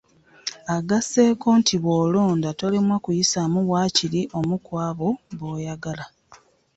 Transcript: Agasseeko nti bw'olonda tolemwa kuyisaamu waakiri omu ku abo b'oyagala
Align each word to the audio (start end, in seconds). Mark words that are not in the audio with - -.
Agasseeko 0.75 1.47
nti 1.59 1.75
bw'olonda 1.83 2.49
tolemwa 2.59 2.97
kuyisaamu 3.03 3.59
waakiri 3.71 4.21
omu 4.39 4.55
ku 4.65 4.73
abo 4.87 5.09
b'oyagala 5.37 6.05